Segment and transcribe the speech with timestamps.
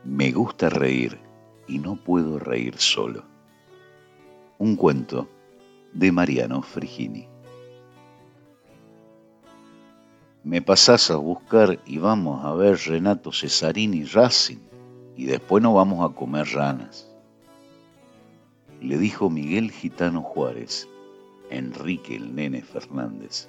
[0.04, 1.20] Me gusta reír
[1.68, 3.24] y no puedo reír solo.
[4.58, 5.30] Un cuento
[5.94, 7.28] de Mariano Frigini.
[10.44, 14.60] Me pasás a buscar y vamos a ver Renato Cesarini Racing
[15.16, 17.10] y después nos vamos a comer ranas.
[18.82, 20.90] Le dijo Miguel Gitano Juárez,
[21.50, 23.48] Enrique el Nene Fernández,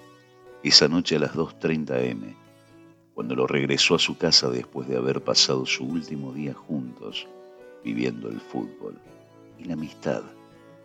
[0.68, 2.34] esa noche a las 2.30 m,
[3.14, 7.28] cuando lo regresó a su casa después de haber pasado su último día juntos
[7.84, 8.98] viviendo el fútbol
[9.58, 10.22] y la amistad,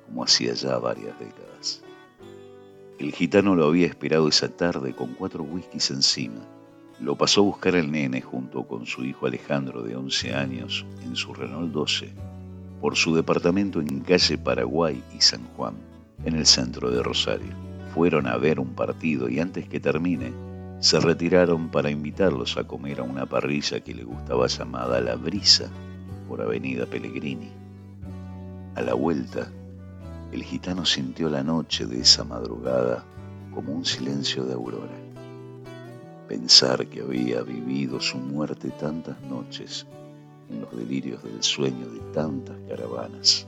[0.06, 1.82] como hacía ya varias décadas.
[3.00, 6.42] El gitano lo había esperado esa tarde con cuatro whiskies encima.
[7.00, 11.16] Lo pasó a buscar el nene junto con su hijo Alejandro de 11 años en
[11.16, 12.14] su Renault 12
[12.82, 15.76] por su departamento en calle Paraguay y San Juan,
[16.26, 17.69] en el centro de Rosario.
[18.00, 20.31] Fueron a ver un partido y antes que termine,
[20.80, 25.69] se retiraron para invitarlos a comer a una parrilla que le gustaba llamada La Brisa
[26.30, 27.52] por Avenida Pellegrini.
[28.75, 29.52] A la vuelta,
[30.31, 33.03] el gitano sintió la noche de esa madrugada
[33.53, 34.97] como un silencio de aurora.
[36.30, 39.86] Pensar que había vivido su muerte tantas noches
[40.50, 43.45] en los delirios del sueño de tantas caravanas.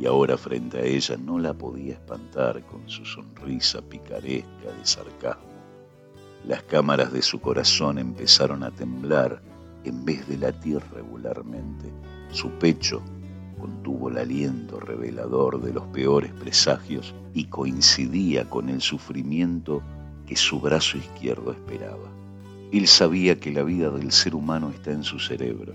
[0.00, 5.50] Y ahora frente a ella no la podía espantar con su sonrisa picaresca de sarcasmo.
[6.46, 9.42] Las cámaras de su corazón empezaron a temblar
[9.84, 11.92] en vez de latir regularmente.
[12.30, 13.02] Su pecho
[13.60, 19.82] contuvo el aliento revelador de los peores presagios y coincidía con el sufrimiento
[20.26, 22.08] que su brazo izquierdo esperaba.
[22.72, 25.74] Él sabía que la vida del ser humano está en su cerebro.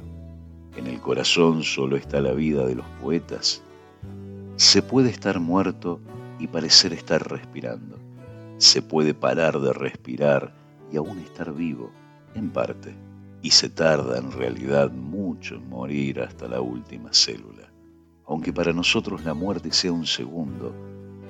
[0.76, 3.62] En el corazón solo está la vida de los poetas.
[4.56, 6.00] Se puede estar muerto
[6.40, 7.98] y parecer estar respirando.
[8.58, 10.54] Se puede parar de respirar
[10.92, 11.92] y aún estar vivo,
[12.36, 12.96] en parte
[13.46, 17.70] y se tarda en realidad mucho en morir hasta la última célula.
[18.26, 20.74] Aunque para nosotros la muerte sea un segundo,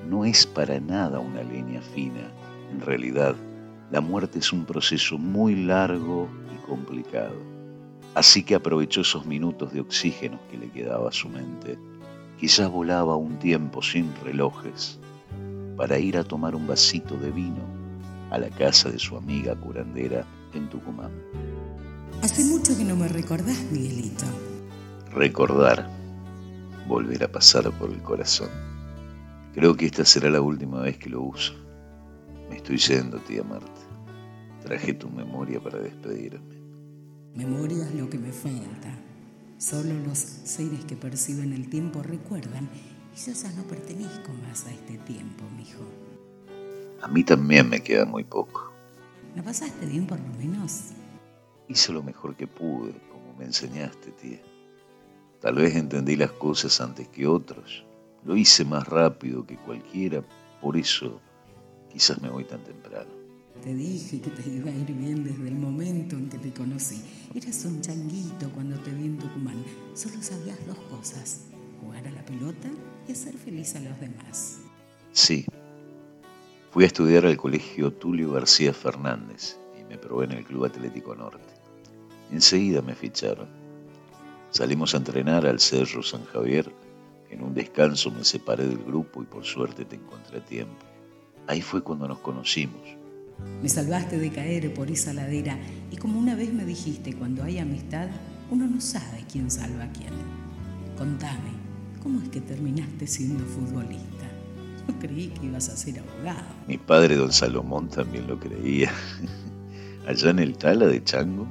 [0.08, 2.32] no es para nada una línea fina.
[2.72, 3.36] En realidad,
[3.90, 7.36] la muerte es un proceso muy largo y complicado.
[8.14, 11.78] Así que aprovechó esos minutos de oxígeno que le quedaba a su mente,
[12.42, 14.98] ya volaba un tiempo sin relojes,
[15.76, 17.64] para ir a tomar un vasito de vino
[18.30, 20.24] a la casa de su amiga curandera
[20.54, 21.12] en Tucumán.
[22.22, 24.24] Hace mucho que no me recordás, Miguelito.
[25.12, 25.88] Recordar,
[26.86, 28.48] volver a pasar por el corazón.
[29.54, 31.54] Creo que esta será la última vez que lo uso.
[32.48, 33.70] Me estoy yendo, tía Marta.
[34.62, 36.56] Traje tu memoria para despedirme.
[37.34, 38.98] Memoria es lo que me falta.
[39.58, 42.68] Solo los seres que perciben el tiempo recuerdan
[43.14, 45.82] y yo ya no pertenezco más a este tiempo, mijo.
[47.00, 48.70] A mí también me queda muy poco.
[49.34, 50.90] ¿No pasaste bien por lo menos?
[51.68, 54.42] Hice lo mejor que pude, como me enseñaste, tía.
[55.40, 57.86] Tal vez entendí las cosas antes que otros.
[58.24, 60.22] Lo hice más rápido que cualquiera,
[60.60, 61.20] por eso
[61.90, 63.25] quizás me voy tan temprano.
[63.62, 67.02] Te dije que te iba a ir bien desde el momento en que te conocí.
[67.34, 69.64] Eras un changuito cuando te vi en Tucumán.
[69.94, 71.46] Solo sabías dos cosas,
[71.80, 72.68] jugar a la pelota
[73.08, 74.60] y hacer feliz a los demás.
[75.12, 75.46] Sí.
[76.70, 81.14] Fui a estudiar al colegio Tulio García Fernández y me probé en el Club Atlético
[81.16, 81.54] Norte.
[82.30, 83.48] Enseguida me ficharon.
[84.50, 86.72] Salimos a entrenar al Cerro San Javier.
[87.30, 90.84] En un descanso me separé del grupo y por suerte te encontré a tiempo.
[91.46, 92.96] Ahí fue cuando nos conocimos.
[93.62, 95.58] Me salvaste de caer por esa ladera
[95.90, 98.08] y como una vez me dijiste, cuando hay amistad,
[98.50, 100.12] uno no sabe quién salva a quién.
[100.96, 101.50] Contame,
[102.02, 104.30] ¿cómo es que terminaste siendo futbolista?
[104.88, 106.46] No creí que ibas a ser abogado.
[106.68, 108.92] Mi padre, don Salomón, también lo creía.
[110.06, 111.46] Allá en el Tala de Chango,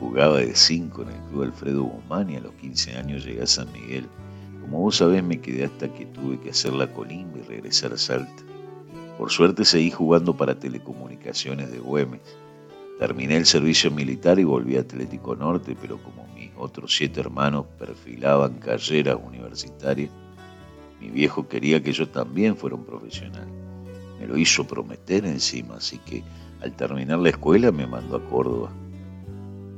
[0.00, 3.46] Jugaba de 5 en el club Alfredo Guzmán y a los 15 años llegué a
[3.46, 4.06] San Miguel.
[4.62, 7.98] Como vos sabés, me quedé hasta que tuve que hacer la colimba y regresar a
[7.98, 8.42] Salta.
[9.20, 12.22] Por suerte seguí jugando para Telecomunicaciones de Güemes.
[12.98, 17.66] Terminé el servicio militar y volví a Atlético Norte, pero como mis otros siete hermanos
[17.78, 20.08] perfilaban carreras universitarias,
[21.02, 23.46] mi viejo quería que yo también fuera un profesional.
[24.18, 26.22] Me lo hizo prometer encima, así que
[26.62, 28.72] al terminar la escuela me mandó a Córdoba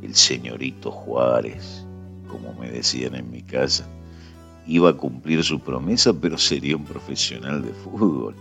[0.02, 1.84] el señorito Juárez,
[2.28, 3.88] como me decían en mi casa,
[4.68, 8.36] iba a cumplir su promesa, pero sería un profesional de fútbol.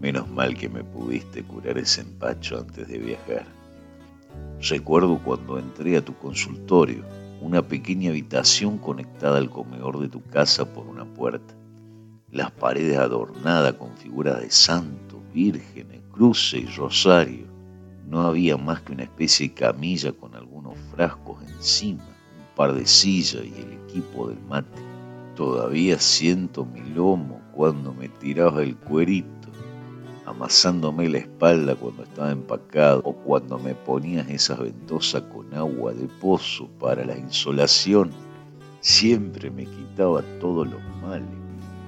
[0.00, 3.46] Menos mal que me pudiste curar ese empacho antes de viajar.
[4.60, 7.04] Recuerdo cuando entré a tu consultorio,
[7.40, 11.54] una pequeña habitación conectada al comedor de tu casa por una puerta.
[12.30, 17.46] las paredes adornadas con figuras de santos, vírgenes, cruces y rosario.
[18.08, 22.86] No había más que una especie de camilla con algunos frascos encima, un par de
[22.86, 24.82] sillas y el equipo del mate.
[25.36, 29.43] Todavía siento mi lomo cuando me tiraba el cuerito,
[30.26, 36.06] amasándome la espalda cuando estaba empacado o cuando me ponías esas ventosas con agua de
[36.20, 38.10] pozo para la insolación.
[38.80, 41.28] Siempre me quitaba todos los males.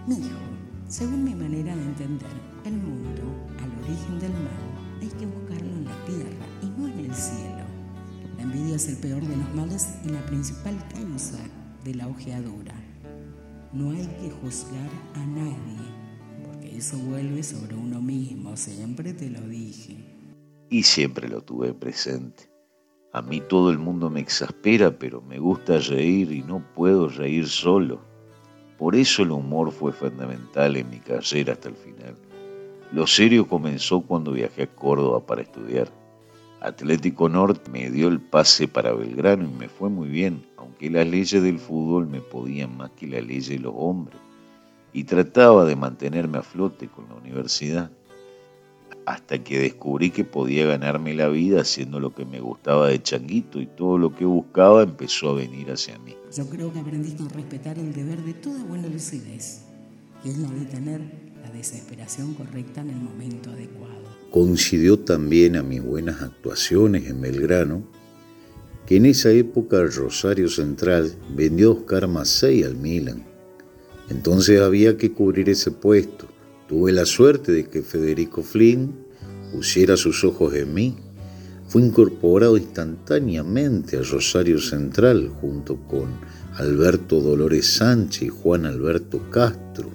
[0.07, 0.29] Mijo,
[0.89, 2.29] según mi manera de entender,
[2.65, 3.23] el mundo,
[3.59, 7.65] al origen del mal, hay que buscarlo en la tierra y no en el cielo.
[8.37, 11.39] La envidia es el peor de los males y la principal causa
[11.85, 12.75] de la ojeadura.
[13.73, 15.96] No hay que juzgar a nadie,
[16.77, 19.97] eso vuelve sobre uno mismo, siempre te lo dije.
[20.69, 22.51] Y siempre lo tuve presente.
[23.13, 27.49] A mí todo el mundo me exaspera, pero me gusta reír y no puedo reír
[27.49, 28.01] solo.
[28.77, 32.15] Por eso el humor fue fundamental en mi carrera hasta el final.
[32.93, 35.91] Lo serio comenzó cuando viajé a Córdoba para estudiar.
[36.61, 41.07] Atlético Norte me dio el pase para Belgrano y me fue muy bien, aunque las
[41.07, 44.19] leyes del fútbol me podían más que las leyes de los hombres.
[44.97, 47.91] Y trataba de mantenerme a flote con la universidad,
[49.05, 53.61] hasta que descubrí que podía ganarme la vida haciendo lo que me gustaba de changuito
[53.61, 56.17] y todo lo que buscaba empezó a venir hacia mí.
[56.35, 59.67] Yo creo que aprendiste a respetar el deber de toda buena lucidez,
[60.23, 61.03] que es la de tener
[61.43, 64.03] la desesperación correcta en el momento adecuado.
[64.31, 67.83] Coincidió también a mis buenas actuaciones en Belgrano
[68.87, 73.36] que en esa época el Rosario Central vendió a Oscar Macei al Milan.
[74.09, 76.27] Entonces había que cubrir ese puesto.
[76.69, 78.95] Tuve la suerte de que Federico Flynn
[79.53, 80.97] pusiera sus ojos en mí.
[81.69, 86.09] Fue incorporado instantáneamente a Rosario Central junto con
[86.55, 89.91] Alberto Dolores Sánchez y Juan Alberto Castro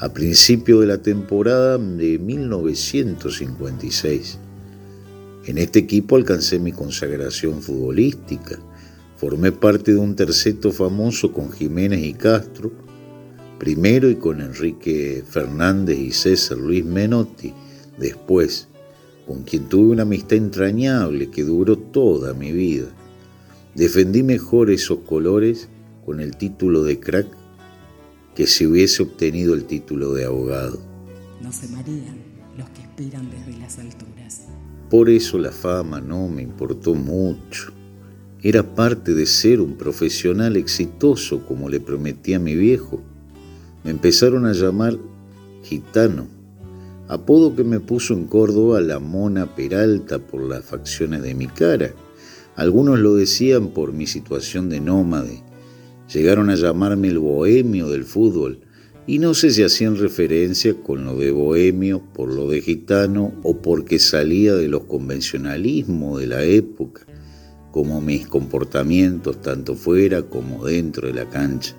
[0.00, 4.38] a principio de la temporada de 1956.
[5.46, 8.60] En este equipo alcancé mi consagración futbolística.
[9.16, 12.70] Formé parte de un terceto famoso con Jiménez y Castro,
[13.58, 17.52] primero y con Enrique Fernández y César Luis Menotti,
[17.98, 18.68] después,
[19.26, 22.88] con quien tuve una amistad entrañable que duró toda mi vida.
[23.74, 25.68] Defendí mejor esos colores
[26.04, 27.28] con el título de crack
[28.34, 30.80] que si hubiese obtenido el título de abogado.
[31.42, 32.16] No se marían
[32.56, 34.46] los que esperan desde las alturas.
[34.88, 37.72] Por eso la fama no me importó mucho.
[38.40, 43.02] Era parte de ser un profesional exitoso como le prometí a mi viejo.
[43.88, 44.98] Empezaron a llamar
[45.62, 46.26] gitano,
[47.08, 51.94] apodo que me puso en Córdoba la mona Peralta por las facciones de mi cara.
[52.54, 55.42] Algunos lo decían por mi situación de nómade
[56.12, 58.60] Llegaron a llamarme el bohemio del fútbol,
[59.06, 63.56] y no sé si hacían referencia con lo de bohemio, por lo de gitano o
[63.62, 67.06] porque salía de los convencionalismos de la época,
[67.70, 71.74] como mis comportamientos tanto fuera como dentro de la cancha.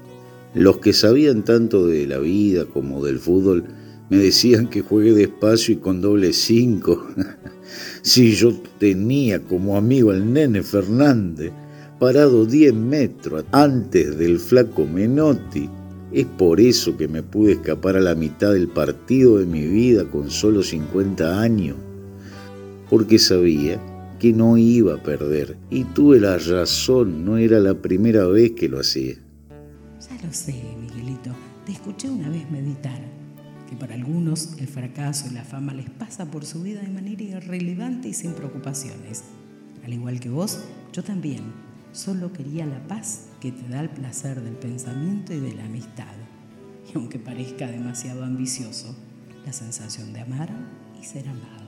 [0.54, 3.66] Los que sabían tanto de la vida como del fútbol
[4.10, 7.08] me decían que juegue despacio y con doble cinco.
[8.02, 11.52] si yo tenía como amigo al nene Fernández,
[12.00, 15.70] parado 10 metros antes del flaco Menotti.
[16.12, 20.06] Es por eso que me pude escapar a la mitad del partido de mi vida
[20.06, 21.78] con solo 50 años,
[22.90, 23.80] porque sabía
[24.18, 28.68] que no iba a perder y tuve la razón, no era la primera vez que
[28.68, 29.18] lo hacía.
[30.24, 31.32] Lo sé, Miguelito,
[31.66, 33.02] te escuché una vez meditar,
[33.70, 37.24] que para algunos el fracaso y la fama les pasa por su vida de manera
[37.24, 39.24] irrelevante y sin preocupaciones.
[39.84, 40.60] Al igual que vos,
[40.92, 41.44] yo también
[41.92, 46.14] Solo quería la paz que te da el placer del pensamiento y de la amistad.
[46.88, 48.96] Y aunque parezca demasiado ambicioso,
[49.44, 50.50] la sensación de amar
[51.02, 51.68] y ser amado.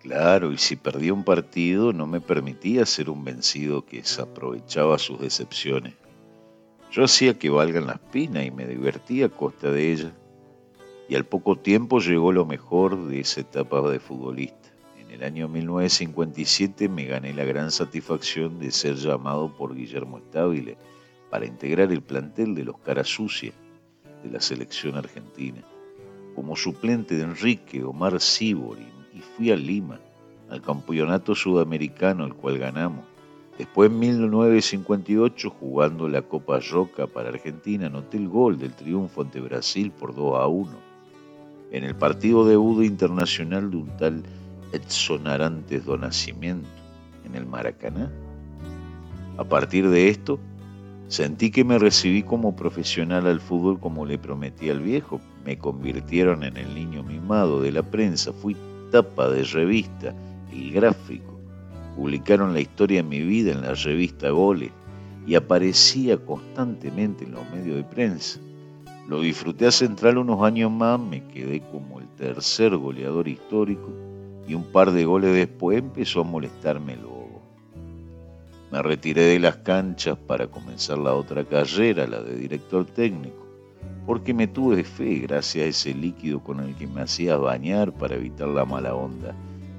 [0.00, 5.20] Claro, y si perdía un partido no me permitía ser un vencido que desaprovechaba sus
[5.20, 5.92] decepciones.
[6.92, 10.12] Yo hacía que valgan las penas y me divertía a costa de ellas.
[11.08, 14.70] Y al poco tiempo llegó lo mejor de esa etapa de futbolista.
[14.98, 20.76] En el año 1957 me gané la gran satisfacción de ser llamado por Guillermo Estabile
[21.30, 23.52] para integrar el plantel de los Cara Sucia
[24.24, 25.62] de la selección argentina,
[26.34, 30.00] como suplente de Enrique Omar Sibori, y fui a Lima,
[30.48, 33.04] al campeonato sudamericano el cual ganamos.
[33.58, 39.40] Después en 1958, jugando la Copa Roca para Argentina, anoté el gol del triunfo ante
[39.40, 40.70] Brasil por 2 a 1.
[41.72, 44.22] En el partido debut internacional de un tal
[44.72, 46.68] Edson Arantes do Nacimiento
[47.24, 48.10] en el Maracaná.
[49.36, 50.38] A partir de esto,
[51.10, 55.20] Sentí que me recibí como profesional al fútbol como le prometí al viejo.
[55.44, 58.32] Me convirtieron en el niño mimado de la prensa.
[58.32, 58.56] Fui
[58.92, 60.14] tapa de revista,
[60.52, 61.39] y gráfico.
[62.00, 64.70] Publicaron la historia de mi vida en la revista Goles
[65.26, 68.40] y aparecía constantemente en los medios de prensa.
[69.06, 73.90] Lo disfruté a Central unos años más, me quedé como el tercer goleador histórico
[74.48, 77.42] y un par de goles después empezó a molestarme el lobo.
[78.72, 83.46] Me retiré de las canchas para comenzar la otra carrera, la de director técnico,
[84.06, 88.14] porque me tuve fe gracias a ese líquido con el que me hacía bañar para
[88.14, 89.34] evitar la mala onda.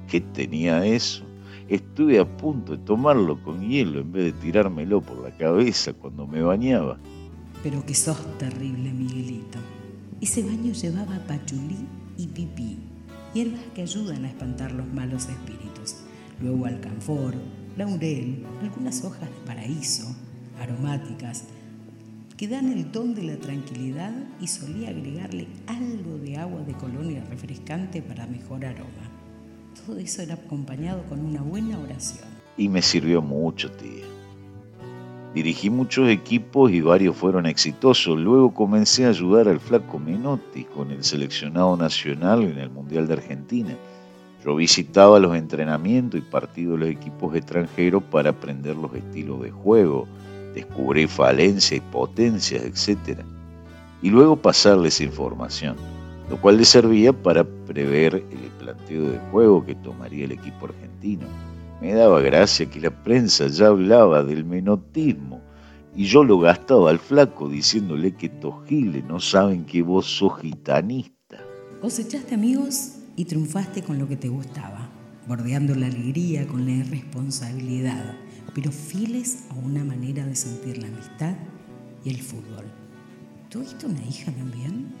[0.06, 1.24] ¿Qué tenía eso?
[1.68, 6.26] Estuve a punto de tomarlo con hielo en vez de tirármelo por la cabeza cuando
[6.26, 6.98] me bañaba.
[7.62, 9.58] Pero que sos terrible, Miguelito.
[10.20, 12.78] Ese baño llevaba pachulí y pipí,
[13.34, 15.96] hierbas que ayudan a espantar los malos espíritus.
[16.40, 17.34] Luego alcanfor,
[17.76, 20.14] laurel, algunas hojas de paraíso,
[20.60, 21.44] aromáticas,
[22.36, 27.24] que dan el don de la tranquilidad y solía agregarle algo de agua de colonia
[27.30, 29.21] refrescante para mejor aroma.
[29.74, 32.28] Todo eso era acompañado con una buena oración.
[32.56, 34.04] Y me sirvió mucho, tía.
[35.34, 38.18] Dirigí muchos equipos y varios fueron exitosos.
[38.18, 43.14] Luego comencé a ayudar al flaco Menotti con el seleccionado nacional en el Mundial de
[43.14, 43.74] Argentina.
[44.44, 49.50] Yo visitaba los entrenamientos y partidos de los equipos extranjeros para aprender los estilos de
[49.50, 50.06] juego,
[50.54, 53.20] descubrir falencias y potencias, etc.
[54.02, 55.76] Y luego pasarles información,
[56.28, 61.26] lo cual les servía para prever el planteo de juego que tomaría el equipo argentino.
[61.80, 65.40] Me daba gracia que la prensa ya hablaba del menotismo
[65.96, 71.38] y yo lo gastaba al flaco diciéndole que Tojile no saben que vos sos gitanista.
[71.80, 74.88] Cosechaste amigos y triunfaste con lo que te gustaba,
[75.26, 78.14] bordeando la alegría con la irresponsabilidad,
[78.54, 81.34] pero fieles a una manera de sentir la amistad
[82.04, 82.64] y el fútbol.
[83.50, 84.94] ¿Tuviste una hija también?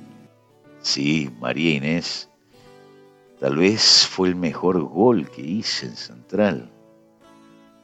[0.80, 2.28] Sí, María Inés.
[3.42, 6.70] Tal vez fue el mejor gol que hice en Central.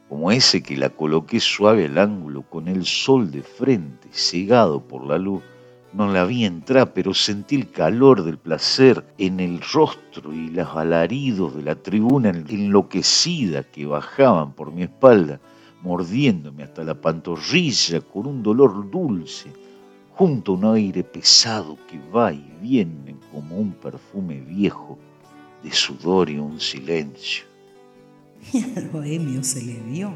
[0.07, 5.05] Como ese que la coloqué suave al ángulo con el sol de frente, cegado por
[5.05, 5.43] la luz.
[5.91, 10.69] No la vi entrar, pero sentí el calor del placer en el rostro y los
[10.77, 15.41] alaridos de la tribuna enloquecida que bajaban por mi espalda,
[15.81, 19.51] mordiéndome hasta la pantorrilla con un dolor dulce,
[20.13, 24.97] junto a un aire pesado que va y viene como un perfume viejo
[25.63, 27.43] de sudor y un silencio.
[28.53, 30.13] ¿Y al bohemio se le dio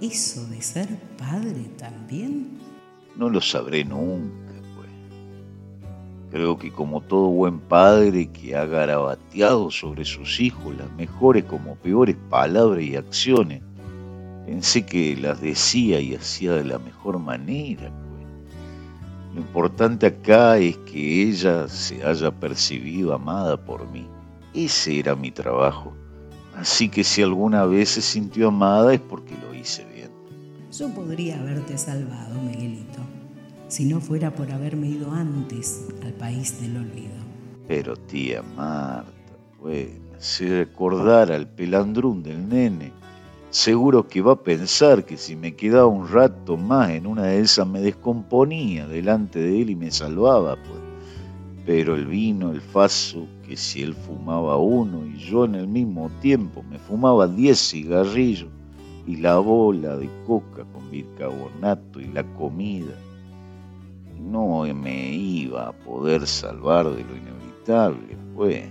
[0.00, 0.88] eso de ser
[1.18, 2.58] padre también?
[3.16, 4.90] No lo sabré nunca, pues.
[6.30, 11.76] Creo que como todo buen padre que ha garabateado sobre sus hijos las mejores como
[11.76, 13.62] peores palabras y acciones,
[14.46, 19.34] pensé que las decía y hacía de la mejor manera, pues.
[19.34, 24.08] Lo importante acá es que ella se haya percibido amada por mí
[24.56, 25.92] ese era mi trabajo.
[26.56, 30.10] Así que si alguna vez se sintió amada es porque lo hice bien.
[30.72, 33.00] Yo podría haberte salvado, Miguelito,
[33.68, 37.14] si no fuera por haberme ido antes al país del olvido.
[37.68, 39.12] Pero tía Marta,
[39.60, 42.92] pues, si recordara al pelandrún del nene,
[43.50, 47.40] seguro que va a pensar que si me quedaba un rato más en una de
[47.40, 50.85] esas me descomponía delante de él y me salvaba, pues
[51.66, 56.08] pero el vino, el faso, que si él fumaba uno y yo en el mismo
[56.22, 58.48] tiempo me fumaba diez cigarrillos
[59.06, 62.94] y la bola de coca con bicarbonato y la comida,
[64.20, 68.64] no me iba a poder salvar de lo inevitable, pues.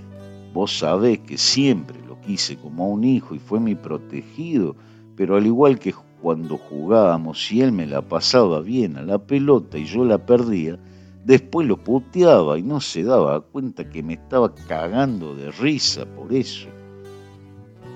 [0.53, 4.73] Vos sabés que siempre lo quise como a un hijo y fue mi protegido,
[5.17, 9.77] pero al igual que cuando jugábamos, si él me la pasaba bien a la pelota
[9.77, 10.79] y yo la perdía,
[11.25, 16.31] Después lo puteaba y no se daba cuenta que me estaba cagando de risa por
[16.31, 16.67] eso.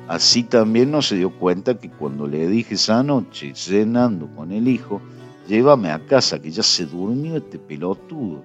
[0.07, 4.67] Así también no se dio cuenta que cuando le dije esa noche, cenando con el
[4.67, 4.99] hijo,
[5.47, 8.43] llévame a casa que ya se durmió este pelotudo.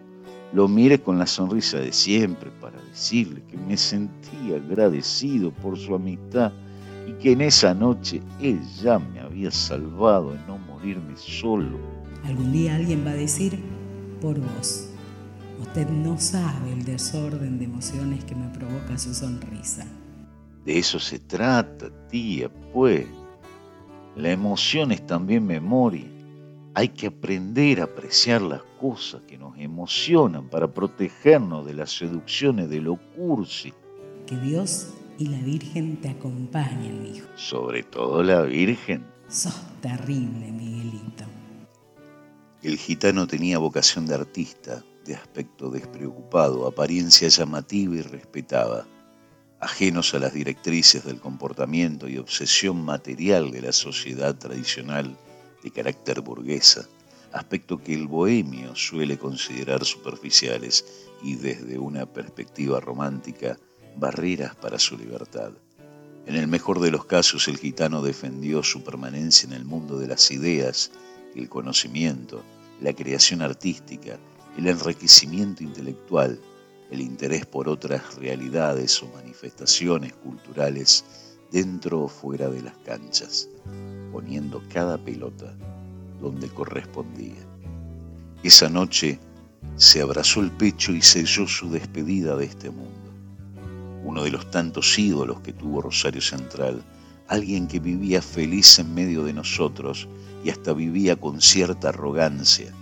[0.52, 5.94] Lo miré con la sonrisa de siempre para decirle que me sentía agradecido por su
[5.94, 6.52] amistad
[7.08, 11.78] y que en esa noche él ya me había salvado de no morirme solo.
[12.24, 13.58] Algún día alguien va a decir,
[14.24, 14.88] por vos.
[15.60, 19.86] Usted no sabe el desorden de emociones que me provoca su sonrisa.
[20.64, 23.06] De eso se trata, tía, pues.
[24.16, 26.06] La emoción es también memoria.
[26.72, 32.70] Hay que aprender a apreciar las cosas que nos emocionan para protegernos de las seducciones
[32.70, 33.74] de lo cursi.
[34.26, 37.26] Que Dios y la Virgen te acompañen, hijo.
[37.36, 39.04] Sobre todo la Virgen.
[39.28, 41.24] Sos terrible, Miguelito.
[42.64, 48.86] El gitano tenía vocación de artista, de aspecto despreocupado, apariencia llamativa y respetada,
[49.60, 55.14] ajenos a las directrices del comportamiento y obsesión material de la sociedad tradicional
[55.62, 56.88] de carácter burguesa,
[57.34, 60.86] aspecto que el bohemio suele considerar superficiales
[61.22, 63.58] y desde una perspectiva romántica
[63.94, 65.52] barreras para su libertad.
[66.24, 70.06] En el mejor de los casos el gitano defendió su permanencia en el mundo de
[70.06, 70.92] las ideas,
[71.34, 72.42] el conocimiento,
[72.80, 74.18] la creación artística,
[74.56, 76.38] el enriquecimiento intelectual,
[76.90, 81.04] el interés por otras realidades o manifestaciones culturales
[81.50, 83.48] dentro o fuera de las canchas,
[84.12, 85.54] poniendo cada pelota
[86.20, 87.40] donde correspondía.
[88.42, 89.18] Esa noche
[89.76, 93.04] se abrazó el pecho y selló su despedida de este mundo
[94.04, 96.84] uno de los tantos ídolos que tuvo Rosario Central,
[97.26, 100.06] alguien que vivía feliz en medio de nosotros
[100.44, 102.72] y hasta vivía con cierta arrogancia,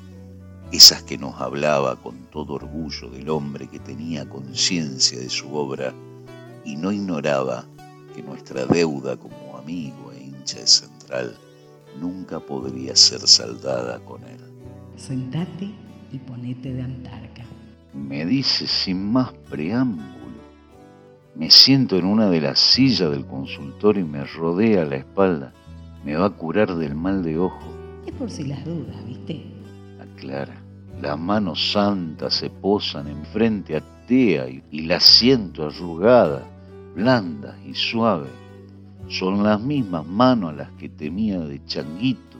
[0.72, 5.94] esas que nos hablaba con todo orgullo del hombre que tenía conciencia de su obra
[6.64, 7.64] y no ignoraba
[8.14, 11.36] que nuestra deuda como amigo e hincha de Central
[12.00, 14.40] nunca podría ser saldada con él.
[14.96, 15.70] Sentate
[16.10, 17.44] y ponete de antarca.
[17.94, 20.22] Me dice sin más preámbulo
[21.34, 25.54] me siento en una de las sillas del consultorio y me rodea la espalda.
[26.04, 27.60] Me va a curar del mal de ojo.
[28.06, 29.44] Es por si las dudas, ¿viste?
[30.00, 30.54] Aclara.
[31.00, 36.42] Las manos santas se posan enfrente a Tea y, la siento arrugada,
[36.94, 38.28] blanda y suave.
[39.08, 42.38] Son las mismas manos a las que temía de changuito,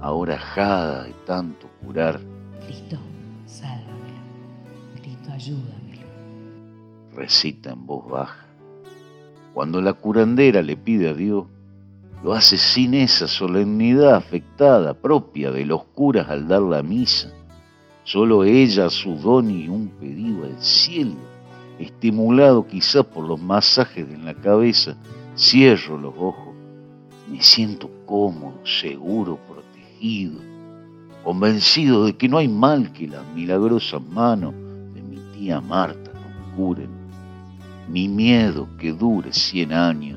[0.00, 2.20] ahora ajada de tanto curar.
[2.66, 2.98] Cristo,
[3.46, 4.20] sálvamelo.
[5.00, 5.86] Cristo, ayúdame
[7.16, 8.46] recita en voz baja.
[9.54, 11.46] Cuando la curandera le pide a Dios,
[12.22, 17.32] lo hace sin esa solemnidad afectada propia de los curas al dar la misa.
[18.04, 21.16] Solo ella, su don y un pedido al cielo,
[21.78, 24.96] estimulado quizá por los masajes en la cabeza,
[25.36, 26.54] cierro los ojos.
[27.28, 30.40] Me siento cómodo, seguro, protegido,
[31.24, 34.54] convencido de que no hay mal que las milagrosas manos
[34.94, 37.06] de mi tía Marta no curen
[37.88, 40.15] ni miedo que dure cien años.